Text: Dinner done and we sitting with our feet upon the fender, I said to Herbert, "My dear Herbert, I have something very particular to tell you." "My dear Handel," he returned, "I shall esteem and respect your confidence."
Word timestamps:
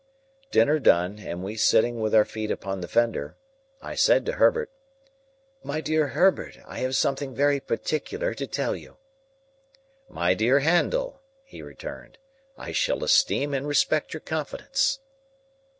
Dinner 0.49 0.79
done 0.79 1.19
and 1.19 1.43
we 1.43 1.55
sitting 1.55 1.99
with 1.99 2.15
our 2.15 2.25
feet 2.25 2.49
upon 2.49 2.81
the 2.81 2.87
fender, 2.87 3.37
I 3.83 3.93
said 3.93 4.25
to 4.25 4.31
Herbert, 4.31 4.71
"My 5.61 5.79
dear 5.79 6.07
Herbert, 6.07 6.57
I 6.65 6.79
have 6.79 6.95
something 6.95 7.35
very 7.35 7.59
particular 7.59 8.33
to 8.33 8.47
tell 8.47 8.75
you." 8.75 8.97
"My 10.09 10.33
dear 10.33 10.57
Handel," 10.61 11.21
he 11.43 11.61
returned, 11.61 12.17
"I 12.57 12.71
shall 12.71 13.03
esteem 13.03 13.53
and 13.53 13.67
respect 13.67 14.11
your 14.15 14.21
confidence." 14.21 14.97